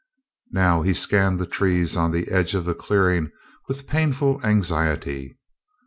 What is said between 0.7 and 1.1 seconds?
he